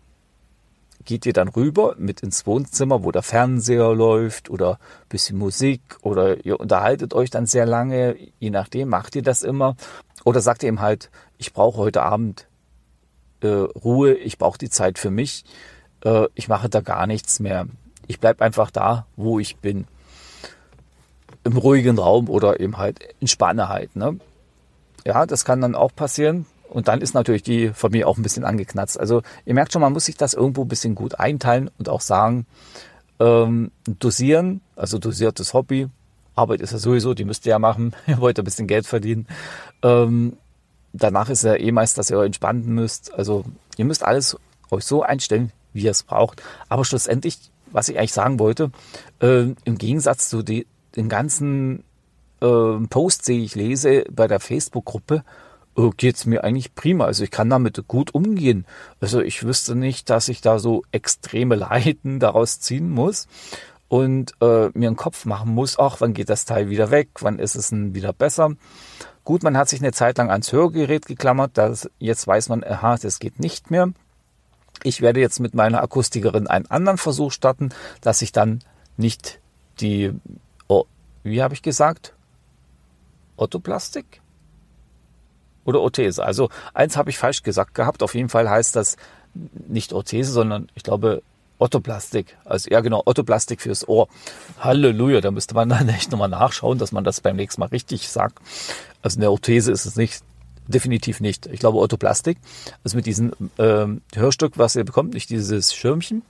Geht 1.07 1.25
ihr 1.25 1.33
dann 1.33 1.49
rüber 1.49 1.95
mit 1.99 2.21
ins 2.21 2.47
Wohnzimmer, 2.47 3.05
wo 3.05 3.13
der 3.13 3.23
Fernseher 3.23 3.95
läuft 3.95 4.51
oder 4.51 4.81
bisschen 5.09 5.39
Musik 5.39 5.81
oder 6.03 6.45
ihr 6.45 6.59
unterhaltet 6.59 7.15
euch 7.15 7.31
dann 7.31 7.47
sehr 7.47 7.65
lange, 7.65 8.17
je 8.41 8.51
nachdem, 8.51 8.89
macht 8.89 9.15
ihr 9.15 9.23
das 9.23 9.43
immer? 9.43 9.77
Oder 10.25 10.41
sagt 10.41 10.65
ihr 10.65 10.69
ihm 10.69 10.81
halt, 10.81 11.11
ich 11.39 11.53
brauche 11.53 11.79
heute 11.79 12.03
Abend 12.03 12.49
äh, 13.41 13.47
Ruhe, 13.47 14.15
ich 14.15 14.37
brauche 14.37 14.59
die 14.59 14.69
Zeit 14.69 14.99
für 14.99 15.11
mich, 15.11 15.45
äh, 16.05 16.27
ich 16.35 16.49
mache 16.49 16.69
da 16.69 16.81
gar 16.81 17.07
nichts 17.07 17.39
mehr. 17.39 17.67
Ich 18.09 18.19
bleibe 18.19 18.45
einfach 18.45 18.73
da, 18.73 19.07
wo 19.15 19.39
ich 19.39 19.57
bin. 19.59 19.87
Im 21.45 21.57
ruhigen 21.57 21.99
Raum 21.99 22.29
oder 22.29 22.59
eben 22.59 22.79
halt 22.79 22.99
entspanne 23.21 23.69
halt. 23.69 23.95
Ne? 23.95 24.19
Ja, 25.05 25.25
das 25.25 25.45
kann 25.45 25.61
dann 25.61 25.77
auch 25.77 25.95
passieren. 25.95 26.47
Und 26.69 26.89
dann 26.89 27.01
ist 27.01 27.15
natürlich 27.15 27.43
die 27.43 27.71
Familie 27.71 28.07
auch 28.07 28.17
ein 28.17 28.23
bisschen 28.23 28.45
angeknatzt. 28.45 28.99
Also 28.99 29.23
ihr 29.45 29.55
merkt 29.55 29.73
schon, 29.73 29.83
man 29.83 29.93
muss 29.93 30.07
sich 30.07 30.17
das 30.17 30.35
irgendwo 30.35 30.63
ein 30.63 30.69
bisschen 30.69 30.95
gut 30.95 31.19
einteilen 31.19 31.71
und 31.79 31.89
auch 31.89 32.01
sagen, 32.01 32.47
ähm, 33.19 33.71
dosieren, 33.87 34.61
also 34.75 34.99
dosiertes 34.99 35.55
Hobby. 35.55 35.89
Arbeit 36.35 36.61
ist 36.61 36.73
ja 36.73 36.79
sowieso, 36.79 37.15
die 37.15 37.25
müsst 37.25 37.47
ihr 37.47 37.51
ja 37.51 37.59
machen. 37.59 37.95
ihr 38.07 38.19
wollt 38.19 38.39
ein 38.39 38.45
bisschen 38.45 38.67
Geld 38.67 38.87
verdienen. 38.87 39.27
Ähm, 39.83 40.37
danach 40.93 41.31
ist 41.31 41.45
ja 41.45 41.55
eh 41.55 41.73
meist, 41.73 41.99
dass 41.99 42.11
ihr 42.11 42.19
euch 42.19 42.27
entspannen 42.27 42.67
müsst. 42.67 43.15
Also 43.15 43.45
ihr 43.77 43.85
müsst 43.85 44.05
alles 44.05 44.37
euch 44.71 44.85
so 44.85 45.03
einstellen, 45.03 45.53
wie 45.73 45.83
ihr 45.83 45.91
es 45.91 46.03
braucht. 46.03 46.43
Aber 46.69 46.85
schlussendlich, 46.85 47.39
was 47.73 47.89
ich 47.89 47.99
eigentlich 47.99 48.13
sagen 48.13 48.39
wollte, 48.39 48.71
äh, 49.21 49.47
im 49.65 49.79
Gegensatz 49.79 50.29
zu 50.29 50.43
die, 50.43 50.67
den 50.97 51.09
ganzen 51.09 51.85
äh, 52.41 52.79
Posts, 52.91 53.27
die 53.27 53.45
ich 53.45 53.55
lese 53.55 54.05
bei 54.11 54.27
der 54.27 54.41
Facebook-Gruppe, 54.41 55.25
äh, 55.77 55.91
geht 55.97 56.17
es 56.17 56.27
mir 56.27 56.45
eigentlich 56.45 56.75
prima. 56.75 57.05
Also 57.05 57.25
ich 57.25 57.31
kann 57.31 57.51
damit 57.51 57.87
gut 57.87 58.15
umgehen. 58.15 58.67
Also 59.01 59.21
ich 59.21 59.45
wüsste 59.45 59.75
nicht, 59.75 60.11
dass 60.11 60.29
ich 60.29 60.41
da 60.41 60.59
so 60.59 60.83
extreme 60.93 61.55
Leiden 61.57 62.21
daraus 62.21 62.61
ziehen 62.61 62.91
muss 62.91 63.29
und 63.89 64.33
äh, 64.41 64.71
mir 64.75 64.89
einen 64.89 64.97
Kopf 64.97 65.25
machen 65.27 65.55
muss, 65.55 65.79
ach, 65.79 65.97
wann 66.01 66.15
geht 66.15 66.29
das 66.29 66.45
Teil 66.45 66.71
wieder 66.71 66.91
weg, 66.91 67.09
wann 67.21 67.39
ist 67.39 67.55
es 67.55 67.69
denn 67.69 67.95
wieder 67.95 68.13
besser. 68.13 68.53
Gut, 69.25 69.43
man 69.43 69.57
hat 69.57 69.69
sich 69.69 69.81
eine 69.81 69.93
Zeit 69.93 70.19
lang 70.19 70.31
ans 70.31 70.53
Hörgerät 70.53 71.07
geklammert, 71.07 71.53
das, 71.55 71.91
jetzt 71.99 72.27
weiß 72.27 72.49
man, 72.49 72.65
aha, 72.65 72.97
das 72.97 73.19
geht 73.19 73.41
nicht 73.41 73.71
mehr. 73.71 73.93
Ich 74.83 75.01
werde 75.01 75.21
jetzt 75.21 75.41
mit 75.41 75.55
meiner 75.55 75.83
Akustikerin 75.83 76.47
einen 76.47 76.67
anderen 76.67 76.99
Versuch 76.99 77.33
starten, 77.33 77.71
dass 78.01 78.23
ich 78.23 78.33
dann 78.33 78.61
nicht 78.97 79.41
die, 79.81 80.13
oh, 80.69 80.85
wie 81.23 81.43
habe 81.43 81.55
ich 81.55 81.63
gesagt? 81.63 82.15
Ottoplastik? 83.37 84.21
Oder 85.67 85.81
Orthese. 85.81 86.25
Also 86.25 86.49
eins 86.73 86.97
habe 86.97 87.11
ich 87.11 87.19
falsch 87.19 87.43
gesagt 87.43 87.75
gehabt. 87.75 88.03
Auf 88.03 88.15
jeden 88.15 88.29
Fall 88.29 88.49
heißt 88.49 88.75
das 88.77 88.97
nicht 89.69 89.93
Orthese, 89.93 90.33
sondern 90.33 90.69
ich 90.75 90.85
glaube 90.85 91.23
Ottoplastik. 91.59 92.37
Also 92.45 92.71
ja 92.71 92.81
genau, 92.81 93.03
Ottoplastik 93.05 93.61
fürs 93.61 93.87
Ohr. 93.89 94.09
Halleluja, 94.61 95.21
da 95.21 95.31
müsste 95.31 95.55
man 95.55 95.69
dann 95.69 95.89
echt 95.89 96.11
nochmal 96.13 96.29
nachschauen, 96.29 96.79
dass 96.79 96.93
man 96.93 97.05
das 97.05 97.21
beim 97.21 97.37
nächsten 97.37 97.61
Mal 97.61 97.67
richtig 97.67 98.09
sagt. 98.09 98.39
Also 99.03 99.19
eine 99.19 99.31
Orthese 99.31 99.73
ist 99.73 99.85
es 99.85 99.97
nicht. 99.97 100.23
Definitiv 100.69 101.21
nicht. 101.21 101.47
Ich 101.47 101.61
glaube 101.61 101.79
Ottoplastik. 101.79 102.39
Also 102.83 102.97
mit 102.97 103.07
diesem 103.07 103.33
ähm, 103.59 104.03
Hörstück, 104.15 104.59
was 104.59 104.75
ihr 104.75 104.85
bekommt, 104.85 105.15
nicht 105.15 105.31
dieses 105.31 105.75
Schirmchen. 105.75 106.23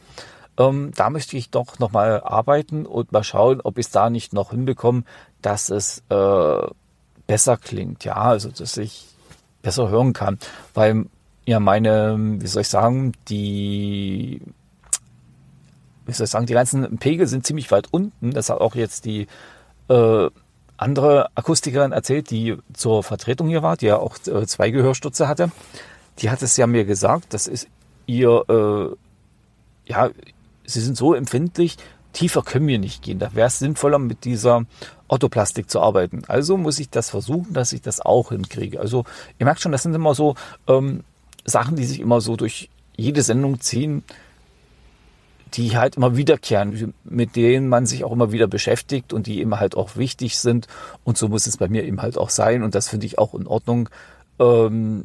Ähm, 0.59 0.93
da 0.95 1.11
möchte 1.11 1.37
ich 1.37 1.51
doch 1.51 1.79
nochmal 1.79 2.23
arbeiten 2.23 2.87
und 2.87 3.13
mal 3.13 3.25
schauen, 3.25 3.61
ob 3.63 3.79
ich 3.79 3.87
es 3.87 3.93
da 3.93 4.11
nicht 4.11 4.33
noch 4.33 4.51
hinbekomme, 4.51 5.05
dass 5.43 5.71
es 5.71 6.03
äh, 6.09 6.67
besser 7.27 7.57
klingt. 7.57 8.05
Ja, 8.05 8.17
also 8.17 8.51
dass 8.51 8.77
ich 8.77 9.07
besser 9.67 9.89
hören 9.89 10.13
kann. 10.13 10.39
Weil 10.75 11.07
ja 11.45 11.61
meine, 11.61 12.17
wie 12.41 12.47
soll 12.47 12.63
ich 12.63 12.69
sagen, 12.69 13.13
die 13.29 14.41
wie 16.07 16.13
soll 16.13 16.25
ich 16.25 16.31
sagen, 16.31 16.47
die 16.47 16.55
ganzen 16.55 16.99
Pegel 16.99 17.27
sind 17.27 17.45
ziemlich 17.45 17.73
weit 17.73 17.89
unten. 17.91 18.31
Das 18.31 18.49
hat 18.49 18.61
auch 18.61 18.77
jetzt 18.77 19.05
die 19.07 19.27
äh, 19.89 20.31
andere 20.77 21.29
Akustikerin 21.35 21.91
erzählt, 21.91 22.31
die 22.31 22.57
zur 22.73 23.03
Vertretung 23.03 23.49
hier 23.49 23.65
war, 23.65 23.77
die 23.77 23.87
ja 23.87 23.97
auch 23.97 24.17
äh, 24.27 24.47
zwei 24.47 24.71
Gehörstutze 24.71 25.27
hatte. 25.27 25.51
Die 26.21 26.31
hat 26.31 26.43
es 26.43 26.57
ja 26.57 26.69
mir 26.69 26.85
gesagt, 26.85 27.35
das 27.35 27.49
ist 27.49 27.67
ihr, 28.07 28.45
äh, 28.49 29.91
ja, 29.91 30.11
sie 30.65 30.81
sind 30.81 30.97
so 30.97 31.13
empfindlich, 31.13 31.77
tiefer 32.13 32.43
können 32.43 32.69
wir 32.69 32.79
nicht 32.79 33.03
gehen. 33.03 33.19
Da 33.19 33.35
wäre 33.35 33.49
es 33.49 33.59
sinnvoller, 33.59 33.99
mit 33.99 34.25
dieser 34.25 34.65
Orthoplastik 35.09 35.71
zu 35.71 35.81
arbeiten. 35.81 36.23
Also 36.29 36.57
muss 36.57 36.79
ich 36.79 36.91
das 36.91 37.11
versuchen, 37.11 37.53
dass 37.53 37.73
ich 37.73 37.83
das 37.83 38.01
auch 38.01 38.31
hinkriege. 38.31 38.81
Also 38.81 39.05
ihr 39.39 39.47
merkt 39.47 39.61
schon, 39.61 39.73
das 39.73 39.83
sind 39.83 39.95
immer 39.95 40.15
so 40.15 40.35
ähm, 40.67 41.05
Sachen, 41.45 41.77
die 41.77 41.85
sich 41.85 42.01
immer 42.01 42.21
so 42.21 42.37
durch 42.37 42.71
jede 42.97 43.23
Sendung 43.23 43.61
ziehen 43.61 44.03
die 45.55 45.77
halt 45.77 45.97
immer 45.97 46.17
wiederkehren, 46.17 46.95
mit 47.05 47.37
denen 47.37 47.69
man 47.69 47.87
sich 47.87 48.05
auch 48.05 48.13
immer 48.13 48.33
wieder 48.33 48.47
beschäftigt 48.47 49.13
und 49.13 49.27
die 49.27 49.41
eben 49.41 49.59
halt 49.59 49.77
auch 49.77 49.97
wichtig 49.97 50.39
sind. 50.39 50.67
Und 51.05 51.17
so 51.17 51.29
muss 51.29 51.47
es 51.47 51.57
bei 51.57 51.69
mir 51.69 51.85
eben 51.85 52.03
halt 52.03 52.19
auch 52.19 52.31
sein. 52.31 52.63
Und 52.63 52.75
das 52.75 52.89
finde 52.89 53.07
ich 53.07 53.19
auch 53.19 53.35
in 53.35 53.47
Ordnung. 53.47 53.89
Ähm, 54.39 55.05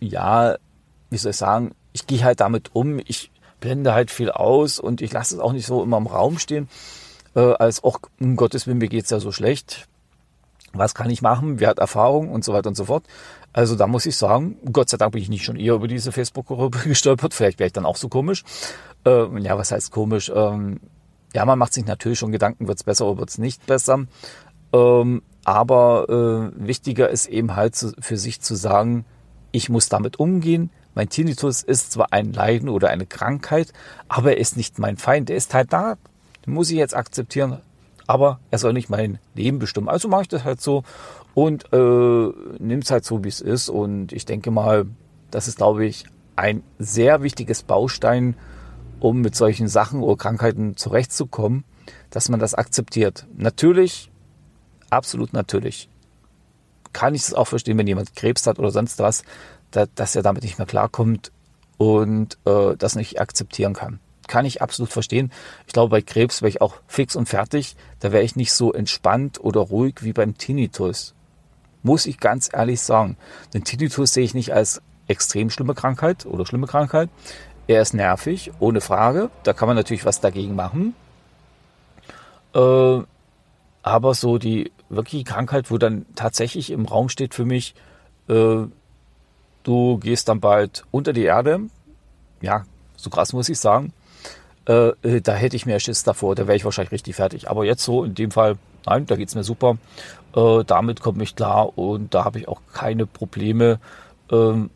ja, 0.00 0.56
wie 1.10 1.16
soll 1.16 1.30
ich 1.30 1.36
sagen, 1.36 1.72
ich 1.92 2.06
gehe 2.06 2.24
halt 2.24 2.40
damit 2.40 2.74
um. 2.74 2.98
Ich 3.06 3.30
blende 3.60 3.92
halt 3.92 4.10
viel 4.10 4.30
aus 4.30 4.78
und 4.78 5.02
ich 5.02 5.12
lasse 5.12 5.36
es 5.36 5.40
auch 5.40 5.52
nicht 5.52 5.66
so 5.66 5.82
immer 5.82 5.98
im 5.98 6.06
Raum 6.06 6.38
stehen, 6.38 6.68
äh, 7.38 7.54
als 7.58 7.84
auch, 7.84 8.00
um 8.20 8.34
Gottes 8.34 8.66
Willen, 8.66 8.78
mir 8.78 8.88
geht's 8.88 9.10
ja 9.10 9.20
so 9.20 9.30
schlecht. 9.30 9.86
Was 10.72 10.94
kann 10.94 11.08
ich 11.08 11.22
machen? 11.22 11.60
Wer 11.60 11.68
hat 11.68 11.78
Erfahrung 11.78 12.30
und 12.30 12.44
so 12.44 12.52
weiter 12.52 12.68
und 12.68 12.74
so 12.74 12.86
fort. 12.86 13.04
Also 13.52 13.76
da 13.76 13.86
muss 13.86 14.06
ich 14.06 14.16
sagen, 14.16 14.56
Gott 14.72 14.90
sei 14.90 14.96
Dank 14.96 15.12
bin 15.12 15.22
ich 15.22 15.28
nicht 15.28 15.44
schon 15.44 15.56
eher 15.56 15.74
über 15.74 15.88
diese 15.88 16.12
Facebook-Gruppe 16.12 16.78
gestolpert. 16.88 17.32
Vielleicht 17.32 17.58
wäre 17.58 17.68
ich 17.68 17.72
dann 17.72 17.86
auch 17.86 17.96
so 17.96 18.08
komisch. 18.08 18.44
Äh, 19.06 19.40
ja, 19.40 19.56
was 19.56 19.70
heißt 19.70 19.92
komisch? 19.92 20.30
Ähm, 20.34 20.80
ja, 21.32 21.44
man 21.44 21.58
macht 21.58 21.72
sich 21.72 21.86
natürlich 21.86 22.18
schon 22.18 22.32
Gedanken, 22.32 22.66
wird 22.66 22.78
es 22.78 22.84
besser 22.84 23.06
oder 23.06 23.20
wird 23.20 23.30
es 23.30 23.38
nicht 23.38 23.64
besser. 23.66 24.06
Ähm, 24.72 25.22
aber 25.44 26.52
äh, 26.58 26.66
wichtiger 26.66 27.08
ist 27.08 27.26
eben 27.26 27.56
halt 27.56 27.76
zu, 27.76 27.92
für 28.00 28.16
sich 28.16 28.40
zu 28.40 28.54
sagen, 28.54 29.04
ich 29.52 29.68
muss 29.68 29.88
damit 29.88 30.18
umgehen. 30.18 30.70
Mein 30.94 31.08
Tinnitus 31.08 31.62
ist 31.62 31.92
zwar 31.92 32.12
ein 32.12 32.32
Leiden 32.32 32.68
oder 32.68 32.88
eine 32.88 33.06
Krankheit, 33.06 33.72
aber 34.08 34.32
er 34.32 34.38
ist 34.38 34.56
nicht 34.56 34.78
mein 34.78 34.96
Feind. 34.96 35.30
Er 35.30 35.36
ist 35.36 35.54
halt 35.54 35.72
da. 35.72 35.96
Muss 36.48 36.70
ich 36.70 36.76
jetzt 36.76 36.96
akzeptieren. 36.96 37.60
Aber 38.06 38.40
er 38.50 38.58
soll 38.58 38.72
nicht 38.72 38.88
mein 38.88 39.18
Leben 39.34 39.58
bestimmen. 39.58 39.88
Also 39.88 40.08
mache 40.08 40.22
ich 40.22 40.28
das 40.28 40.44
halt 40.44 40.60
so 40.60 40.82
und 41.34 41.72
äh, 41.72 42.32
nimmt 42.58 42.84
es 42.84 42.90
halt 42.90 43.04
so, 43.04 43.22
wie 43.22 43.28
es 43.28 43.40
ist. 43.40 43.68
Und 43.68 44.12
ich 44.12 44.24
denke 44.24 44.50
mal, 44.50 44.86
das 45.30 45.46
ist, 45.46 45.58
glaube 45.58 45.84
ich, 45.84 46.04
ein 46.36 46.62
sehr 46.78 47.22
wichtiges 47.22 47.62
Baustein 47.62 48.34
um 49.00 49.20
mit 49.20 49.36
solchen 49.36 49.68
Sachen 49.68 50.02
oder 50.02 50.16
Krankheiten 50.16 50.76
zurechtzukommen, 50.76 51.64
dass 52.10 52.28
man 52.28 52.40
das 52.40 52.54
akzeptiert. 52.54 53.26
Natürlich, 53.36 54.10
absolut 54.90 55.32
natürlich, 55.32 55.88
kann 56.92 57.14
ich 57.14 57.22
es 57.22 57.34
auch 57.34 57.46
verstehen, 57.46 57.78
wenn 57.78 57.86
jemand 57.86 58.16
Krebs 58.16 58.46
hat 58.46 58.58
oder 58.58 58.70
sonst 58.70 58.98
was, 58.98 59.22
da, 59.70 59.86
dass 59.94 60.16
er 60.16 60.22
damit 60.22 60.42
nicht 60.42 60.58
mehr 60.58 60.66
klarkommt 60.66 61.30
und 61.76 62.38
äh, 62.44 62.76
das 62.76 62.96
nicht 62.96 63.20
akzeptieren 63.20 63.74
kann. 63.74 64.00
Kann 64.28 64.44
ich 64.44 64.62
absolut 64.62 64.92
verstehen. 64.92 65.32
Ich 65.66 65.72
glaube, 65.72 65.90
bei 65.90 66.02
Krebs 66.02 66.40
wäre 66.40 66.50
ich 66.50 66.60
auch 66.60 66.76
fix 66.86 67.16
und 67.16 67.28
fertig. 67.28 67.74
Da 67.98 68.12
wäre 68.12 68.22
ich 68.22 68.36
nicht 68.36 68.52
so 68.52 68.72
entspannt 68.72 69.40
oder 69.42 69.60
ruhig 69.60 70.02
wie 70.02 70.12
beim 70.12 70.38
Tinnitus. 70.38 71.14
Muss 71.82 72.06
ich 72.06 72.20
ganz 72.20 72.48
ehrlich 72.52 72.80
sagen. 72.80 73.16
Den 73.54 73.64
Tinnitus 73.64 74.12
sehe 74.12 74.24
ich 74.24 74.34
nicht 74.34 74.52
als 74.52 74.80
extrem 75.08 75.50
schlimme 75.50 75.74
Krankheit 75.74 76.26
oder 76.26 76.46
schlimme 76.46 76.66
Krankheit. 76.66 77.08
Er 77.66 77.82
ist 77.82 77.94
nervig, 77.94 78.52
ohne 78.60 78.80
Frage. 78.80 79.30
Da 79.42 79.52
kann 79.52 79.66
man 79.66 79.76
natürlich 79.76 80.04
was 80.04 80.20
dagegen 80.20 80.54
machen. 80.54 80.94
Äh, 82.54 83.00
aber 83.82 84.14
so 84.14 84.38
die 84.38 84.72
wirkliche 84.88 85.24
Krankheit, 85.24 85.70
wo 85.70 85.78
dann 85.78 86.06
tatsächlich 86.14 86.70
im 86.70 86.86
Raum 86.86 87.08
steht 87.08 87.34
für 87.34 87.44
mich, 87.44 87.74
äh, 88.28 88.66
du 89.62 89.98
gehst 89.98 90.28
dann 90.28 90.40
bald 90.40 90.84
unter 90.90 91.12
die 91.12 91.24
Erde. 91.24 91.60
Ja, 92.40 92.64
so 92.96 93.10
krass 93.10 93.32
muss 93.32 93.48
ich 93.48 93.58
sagen. 93.58 93.92
Äh, 94.68 94.88
äh 95.02 95.20
da 95.20 95.34
hätte 95.34 95.56
ich 95.56 95.66
mehr 95.66 95.80
Schiss 95.80 96.04
davor, 96.04 96.34
da 96.34 96.46
wäre 96.46 96.56
ich 96.56 96.64
wahrscheinlich 96.64 96.92
richtig 96.92 97.16
fertig. 97.16 97.50
Aber 97.50 97.64
jetzt 97.64 97.82
so 97.82 98.04
in 98.04 98.14
dem 98.14 98.30
Fall, 98.30 98.56
nein, 98.86 99.06
da 99.06 99.16
geht 99.16 99.28
es 99.28 99.34
mir 99.34 99.44
super. 99.44 99.78
Äh, 100.36 100.64
damit 100.64 101.00
komme 101.00 101.22
ich 101.22 101.34
klar 101.34 101.76
und 101.76 102.14
da 102.14 102.24
habe 102.24 102.38
ich 102.38 102.48
auch 102.48 102.60
keine 102.72 103.06
Probleme. 103.06 103.80
Ähm, 104.30 104.70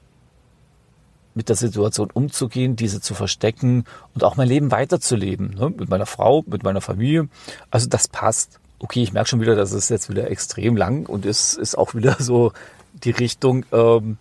mit 1.35 1.49
der 1.49 1.57
Situation 1.57 2.11
umzugehen, 2.13 2.77
diese 2.77 3.01
zu 3.01 3.15
verstecken 3.15 3.85
und 4.15 4.25
auch 4.25 4.37
mein 4.37 4.49
Leben 4.49 4.71
weiterzuleben. 4.71 5.55
Ne? 5.55 5.71
Mit 5.71 5.89
meiner 5.89 6.07
Frau, 6.07 6.45
mit 6.47 6.63
meiner 6.63 6.81
Familie. 6.81 7.29
Also 7.71 7.89
das 7.89 8.09
passt. 8.09 8.61
Okay, 8.79 9.03
ich 9.03 9.13
merke 9.13 9.29
schon 9.29 9.41
wieder, 9.41 9.55
das 9.55 9.73
ist 9.73 9.89
jetzt 9.89 10.11
wieder 10.11 10.31
extrem 10.31 10.77
lang 10.77 11.07
und 11.07 11.25
es 11.25 11.55
ist 11.55 11.77
auch 11.77 11.95
wieder 11.95 12.17
so 12.19 12.53
die 12.93 13.11
Richtung, 13.11 13.65
ähm, 13.73 14.19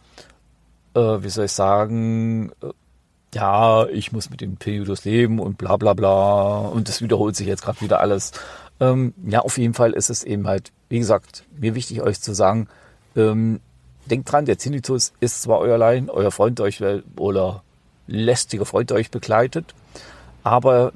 äh, 0.94 1.00
wie 1.00 1.30
soll 1.30 1.46
ich 1.46 1.51
sagen, 1.51 2.51
äh, 2.62 2.68
ja, 3.34 3.88
ich 3.88 4.12
muss 4.12 4.30
mit 4.30 4.42
dem 4.42 4.60
Tinnitus 4.60 5.06
leben 5.06 5.40
und 5.40 5.58
bla 5.58 5.78
bla 5.78 5.94
bla 5.94 6.60
und 6.60 6.90
das 6.90 7.02
wiederholt 7.02 7.36
sich 7.36 7.48
jetzt 7.48 7.64
gerade 7.64 7.82
wieder 7.82 8.00
alles. 8.02 8.32
Ähm, 8.80 9.14
ja, 9.26 9.40
auf 9.40 9.58
jeden 9.58 9.74
Fall 9.74 9.94
ist 9.94 10.10
es 10.10 10.24
eben 10.24 10.48
halt, 10.48 10.72
wie 10.90 11.00
gesagt, 11.00 11.46
mir 11.58 11.76
wichtig 11.76 12.02
euch 12.02 12.20
zu 12.20 12.34
sagen, 12.34 12.68
ähm, 13.16 13.60
denkt 14.06 14.32
dran, 14.32 14.46
der 14.46 14.58
Tinnitus 14.58 15.14
ist 15.20 15.42
zwar 15.42 15.60
euer 15.60 15.78
Leid, 15.78 16.10
euer 16.10 16.32
Freund 16.32 16.60
euch 16.60 16.82
oder 17.18 17.64
lästiger 18.08 18.66
Freund 18.66 18.92
euch 18.92 19.12
begleitet, 19.12 19.74
aber 20.44 20.92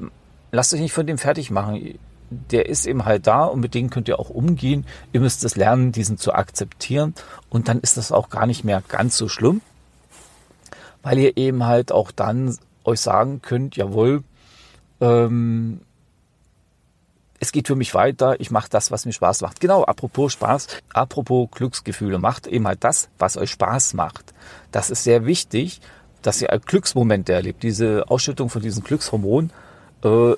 lasst 0.52 0.74
euch 0.74 0.82
nicht 0.82 0.94
von 0.94 1.08
dem 1.08 1.18
fertig 1.18 1.52
machen. 1.52 1.98
Der 2.30 2.68
ist 2.68 2.88
eben 2.88 3.06
halt 3.06 3.28
da 3.28 3.46
und 3.46 3.60
mit 3.60 3.76
dem 3.76 3.92
könnt 3.92 4.08
ihr 4.08 4.20
auch 4.20 4.32
umgehen. 4.32 4.86
Ihr 5.14 5.22
müsst 5.22 5.46
es 5.46 5.56
lernen, 5.56 5.92
diesen 5.92 6.18
zu 6.18 6.34
akzeptieren 6.34 7.14
und 7.50 7.68
dann 7.68 7.80
ist 7.80 7.98
das 7.98 8.12
auch 8.12 8.30
gar 8.30 8.48
nicht 8.48 8.64
mehr 8.64 8.82
ganz 8.88 9.16
so 9.16 9.30
schlimm, 9.30 9.62
weil 11.06 11.20
ihr 11.20 11.38
eben 11.38 11.66
halt 11.66 11.92
auch 11.92 12.10
dann 12.12 12.58
euch 12.84 13.00
sagen 13.00 13.40
könnt, 13.44 13.78
jawohl, 13.78 14.24
ähm, 15.00 15.82
es 17.40 17.52
geht 17.52 17.68
für 17.68 17.76
mich 17.76 17.94
weiter, 17.94 18.40
ich 18.40 18.50
mache 18.50 18.70
das, 18.72 18.90
was 18.90 19.06
mir 19.06 19.14
Spaß 19.14 19.42
macht. 19.42 19.60
Genau, 19.60 19.84
apropos 19.84 20.34
Spaß, 20.34 20.68
apropos 20.94 21.50
Glücksgefühle, 21.52 22.18
macht 22.18 22.48
eben 22.48 22.66
halt 22.66 22.84
das, 22.84 23.10
was 23.20 23.38
euch 23.38 23.52
Spaß 23.52 23.94
macht. 23.94 24.34
Das 24.72 24.90
ist 24.90 25.04
sehr 25.04 25.28
wichtig, 25.28 25.80
dass 26.24 26.42
ihr 26.42 26.48
Glücksmomente 26.48 27.34
erlebt. 27.34 27.62
Diese 27.62 28.10
Ausschüttung 28.10 28.50
von 28.50 28.64
diesen 28.64 28.84
Glückshormonen 28.84 29.52
äh, 30.04 30.34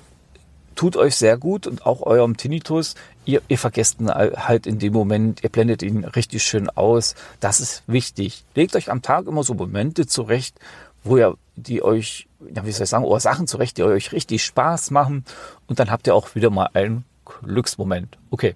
tut 0.74 0.98
euch 0.98 1.16
sehr 1.16 1.38
gut 1.38 1.66
und 1.66 1.86
auch 1.86 2.02
eurem 2.02 2.36
Tinnitus. 2.36 2.94
Ihr, 3.28 3.42
ihr 3.48 3.58
vergesst 3.58 4.00
ihn 4.00 4.08
halt 4.08 4.66
in 4.66 4.78
dem 4.78 4.94
Moment, 4.94 5.44
ihr 5.44 5.50
blendet 5.50 5.82
ihn 5.82 6.04
richtig 6.04 6.42
schön 6.42 6.70
aus. 6.70 7.14
Das 7.40 7.60
ist 7.60 7.82
wichtig. 7.86 8.42
Legt 8.54 8.74
euch 8.74 8.90
am 8.90 9.02
Tag 9.02 9.26
immer 9.26 9.42
so 9.44 9.52
Momente 9.52 10.06
zurecht, 10.06 10.58
wo 11.04 11.18
ihr 11.18 11.36
die 11.54 11.82
euch, 11.82 12.26
ja, 12.40 12.64
wie 12.64 12.72
soll 12.72 12.84
ich 12.84 12.88
sagen, 12.88 13.04
oder 13.04 13.20
Sachen 13.20 13.46
zurecht, 13.46 13.76
die 13.76 13.82
euch 13.82 14.12
richtig 14.12 14.42
Spaß 14.42 14.92
machen. 14.92 15.26
Und 15.66 15.78
dann 15.78 15.90
habt 15.90 16.06
ihr 16.06 16.14
auch 16.14 16.34
wieder 16.36 16.48
mal 16.48 16.70
einen 16.72 17.04
Glücksmoment. 17.26 18.16
Okay. 18.30 18.54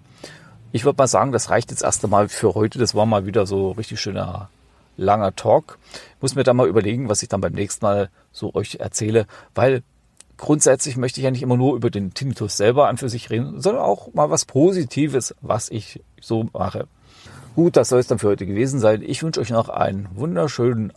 Ich 0.73 0.87
würde 0.87 0.97
mal 0.97 1.07
sagen, 1.07 1.33
das 1.33 1.51
reicht 1.51 1.71
jetzt 1.71 1.83
erst 1.83 2.03
einmal 2.03 2.31
für 2.31 2.55
heute. 2.55 2.79
Das 2.79 2.95
war 2.95 3.05
mal 3.05 3.27
wieder 3.27 3.45
so 3.45 3.73
richtig 3.73 4.01
schöner 4.01 4.49
langer 4.97 5.37
Talk. 5.37 5.77
Ich 6.17 6.23
muss 6.23 6.35
mir 6.35 6.45
dann 6.45 6.57
mal 6.57 6.67
überlegen, 6.67 7.11
was 7.11 7.23
ich 7.23 7.29
dann 7.29 7.43
beim 7.43 7.53
nächsten 7.53 7.85
Mal 7.85 8.09
so 8.33 8.55
euch 8.55 8.77
erzähle, 8.77 9.27
weil 9.55 9.83
grundsätzlich 10.43 10.97
möchte 10.97 11.21
ich 11.21 11.25
ja 11.25 11.31
nicht 11.31 11.43
immer 11.43 11.57
nur 11.57 11.77
über 11.77 11.89
den 11.89 12.15
Tinnitus 12.15 12.57
selber 12.57 12.89
an 12.89 12.97
für 12.99 13.09
sich 13.09 13.31
reden, 13.31 13.61
sondern 13.61 13.85
auch 13.85 14.13
mal 14.13 14.29
was 14.29 14.45
Positives, 14.45 15.37
was 15.41 15.71
ich 15.71 16.03
so 16.21 16.49
mache. 16.53 16.89
Gut, 17.55 17.77
das 17.77 17.91
soll 17.91 18.01
es 18.01 18.09
dann 18.09 18.19
für 18.19 18.27
heute 18.27 18.45
gewesen 18.45 18.81
sein. 18.81 19.03
Ich 19.03 19.23
wünsche 19.23 19.41
euch 19.41 19.51
noch 19.51 19.69
einen 19.69 20.09
wunderschönen 20.15 20.93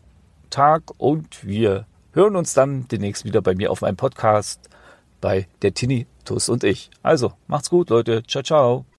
Tag 0.49 0.81
und 0.97 1.45
wir 1.45 1.85
hören 2.13 2.35
uns 2.35 2.55
dann 2.55 2.87
demnächst 2.87 3.23
wieder 3.23 3.43
bei 3.43 3.53
mir 3.53 3.71
auf 3.71 3.81
meinem 3.81 3.97
Podcast 3.97 4.67
bei 5.21 5.47
der 5.61 5.75
Tinnitus 5.75 6.49
und 6.49 6.63
ich. 6.63 6.89
Also, 7.03 7.33
macht's 7.45 7.69
gut, 7.69 7.91
Leute. 7.91 8.23
Ciao, 8.23 8.43
ciao. 8.43 8.94